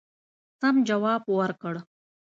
سم 0.59 0.75
جواب 0.89 1.21
ورکړ. 1.39 1.73